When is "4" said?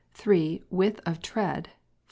1.67-1.75